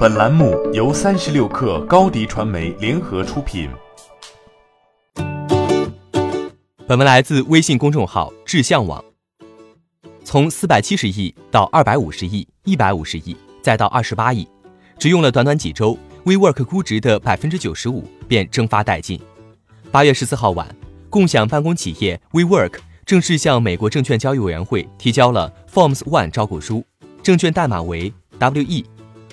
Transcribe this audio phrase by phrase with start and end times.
[0.00, 3.68] 本栏目由三十六氪高低传媒联合出品。
[6.86, 9.04] 本文来自微信公众号志向网。
[10.24, 14.48] 从四百七十亿到二百五十亿、一百五十亿，再到二十八亿，
[14.98, 19.20] 只用了短短几周，WeWork 估值的百分之九十五便蒸发殆尽。
[19.92, 20.66] 八月十四号晚，
[21.10, 26.86] 共享办公企业 WeWork 正式向美国证券交易委员会提交了 Forms One 招股书，
[27.22, 28.86] 证券代码为 WE。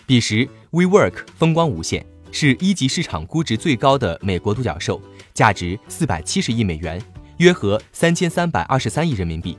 [0.06, 5.02] 彼时，WeWork 风光无限，是一级市场估值最高的美国独角兽，
[5.34, 7.02] 价值四百七十亿美元，
[7.38, 9.58] 约合三千三百二十三亿人民币。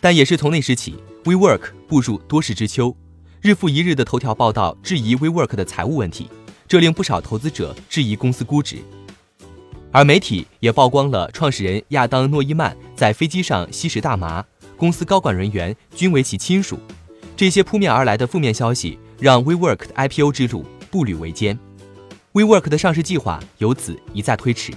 [0.00, 2.96] 但也是从那时起，WeWork 步入多事之秋，
[3.40, 6.28] 日复一日的头条报道质疑 WeWork 的财务问题，
[6.66, 8.78] 这令不少投资者质疑公司估值。
[9.92, 14.44] 而媒体也曝光了创始人亚当诺伊曼在飞机上吸食大麻，
[14.76, 16.78] 公司高管人员均为其亲属。
[17.36, 18.98] 这些扑面而来的负面消息。
[19.20, 21.58] 让 WeWork 的 IPO 之路步履维艰
[22.32, 24.72] ，WeWork 的上市计划由此一再推迟。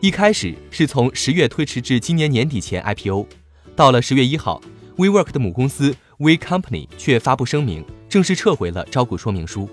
[0.00, 3.26] 一开始是从十月推迟至今年年底前 IPO，
[3.74, 4.60] 到了十月一号
[4.98, 9.70] ，WeWork 的母公司 We Company 却发布声明，正式撤回了招股说明书。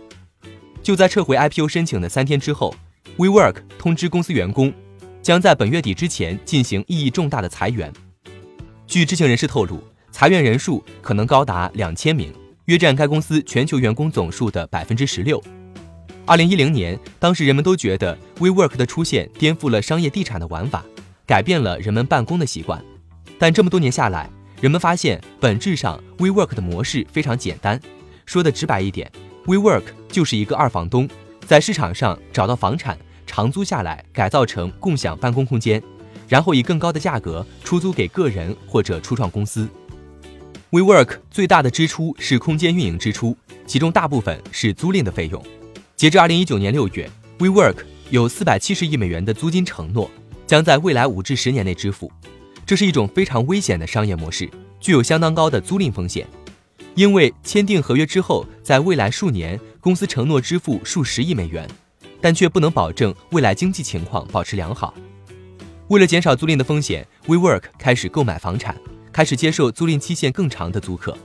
[0.81, 2.73] 就在撤回 IPO 申请的三天之后
[3.17, 4.73] ，WeWork 通知公司员工，
[5.22, 7.91] 将在本月底之前进行意义重大的裁员。
[8.88, 12.33] 据知情人士透露，裁员人数可能高达两千名。
[12.66, 15.41] 约占该公司全球员工总数的百分之十六。
[16.25, 20.83] 二零一零年，当时人们都觉得 WeWork 的出现颠覆了商业地产的玩法，
[21.27, 22.83] 改变了人们办公的习惯。
[23.38, 24.27] 但这么多年下来，
[24.59, 27.80] 人们发现本质上 WeWork 的模式非常简单。
[28.25, 29.11] 说的直白一点
[29.45, 31.07] ，WeWork 就是一个二房东，
[31.45, 35.79] 在市场上找到房产，长租下来，改造成共享办公空间，
[36.27, 39.69] 然后以更高的价格出租给个人或者初创公司。
[40.71, 45.41] WeWork 最大的支出是空间运营支出，其中大部分是租赁的费用。
[45.95, 47.75] 截至二零一九年六月，WeWork
[48.09, 50.09] 有四百七十亿美元的租金承诺，
[50.47, 52.11] 将在未来五至十年内支付。
[52.66, 54.50] 这是一种非常危险的商业模式，
[54.81, 56.28] 具有相当高的租赁风险。
[56.95, 61.69] 因为签订合约之后，在未来数年，公司承诺支付数十亿美元，
[62.19, 64.94] 但却不能保证未来经济情况保持良好。
[65.90, 68.75] 为了减少租赁的风险，WeWork 开始购买房产。
[69.16, 71.18] 开始接受租赁期限更长的租客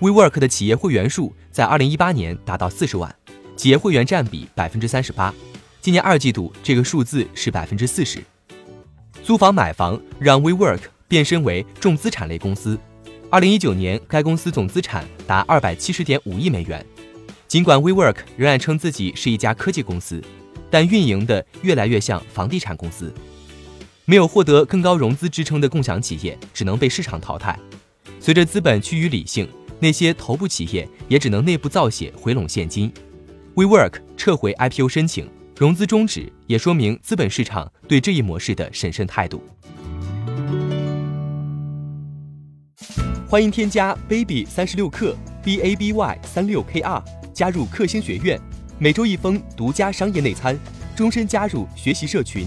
[0.00, 3.14] ，WeWork 的企业会员数在二零一八年达到四十万，
[3.54, 5.34] 企业会员占比百分之三十八。
[5.82, 8.24] 今年二季度这个数字是百分之四十。
[9.22, 12.78] 租房买房让 WeWork 变身为重资产类公司。
[13.28, 16.82] 二零一九年，该公司总资产达二百七十点五亿美元。
[17.46, 20.22] 尽管 WeWork 仍然称自己是一家科技公司，
[20.70, 23.12] 但运营的越来越像房地产公司。
[24.08, 27.58] 没有获得更高融资支撑的共享企业只能被市场淘汰。
[28.20, 29.48] 随着资本趋于理性，
[29.80, 32.92] 那些头部企业也只能内部造血回笼现金。
[33.56, 39.42] WeWork 撤回 IPO 申请，融资终止，也说明资本市场对这一模式的审慎态度。
[43.28, 48.40] 欢迎添加 baby 三十六克 b a b y 三六 k r 加入克星学院，
[48.78, 50.56] 每周一封独家商业内参，
[50.94, 52.46] 终身加入学习社群。